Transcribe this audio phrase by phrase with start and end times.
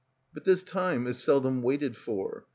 [0.33, 2.47] But this time is seldom waited for.